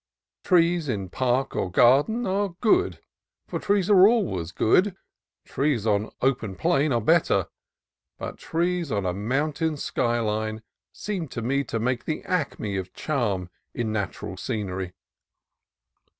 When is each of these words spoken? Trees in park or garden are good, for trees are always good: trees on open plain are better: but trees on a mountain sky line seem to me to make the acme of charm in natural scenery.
Trees 0.43 0.89
in 0.89 1.09
park 1.09 1.55
or 1.55 1.69
garden 1.69 2.25
are 2.25 2.55
good, 2.59 3.01
for 3.47 3.59
trees 3.59 3.87
are 3.87 4.07
always 4.07 4.51
good: 4.51 4.97
trees 5.45 5.85
on 5.85 6.09
open 6.23 6.55
plain 6.55 6.91
are 6.91 6.99
better: 6.99 7.49
but 8.17 8.39
trees 8.39 8.91
on 8.91 9.05
a 9.05 9.13
mountain 9.13 9.77
sky 9.77 10.19
line 10.19 10.63
seem 10.91 11.27
to 11.27 11.43
me 11.43 11.63
to 11.65 11.79
make 11.79 12.05
the 12.05 12.23
acme 12.23 12.77
of 12.77 12.93
charm 12.95 13.51
in 13.75 13.91
natural 13.91 14.37
scenery. 14.37 14.93